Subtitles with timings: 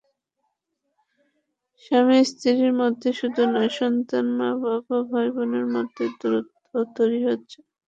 [1.83, 7.57] স্বামী-স্ত্রীর মধ্যেই শুধু নয়, সন্তান, মা-বাবা, ভাইবোনের মধ্যেও দূরত্ব তৈরি হচ্ছে।